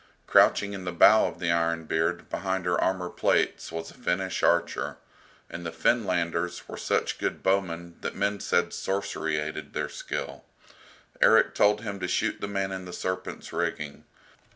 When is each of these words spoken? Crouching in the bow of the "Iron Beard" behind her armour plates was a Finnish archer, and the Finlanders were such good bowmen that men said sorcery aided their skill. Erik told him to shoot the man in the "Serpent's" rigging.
Crouching 0.25 0.73
in 0.73 0.83
the 0.83 0.91
bow 0.91 1.27
of 1.27 1.37
the 1.37 1.51
"Iron 1.51 1.85
Beard" 1.85 2.27
behind 2.27 2.65
her 2.65 2.81
armour 2.81 3.07
plates 3.11 3.71
was 3.71 3.91
a 3.91 3.93
Finnish 3.93 4.41
archer, 4.41 4.97
and 5.47 5.63
the 5.63 5.71
Finlanders 5.71 6.67
were 6.67 6.75
such 6.75 7.19
good 7.19 7.43
bowmen 7.43 7.97
that 8.01 8.15
men 8.15 8.39
said 8.39 8.73
sorcery 8.73 9.37
aided 9.37 9.73
their 9.73 9.89
skill. 9.89 10.43
Erik 11.21 11.53
told 11.53 11.81
him 11.81 11.99
to 11.99 12.07
shoot 12.07 12.41
the 12.41 12.47
man 12.47 12.71
in 12.71 12.85
the 12.85 12.93
"Serpent's" 12.93 13.53
rigging. 13.53 14.03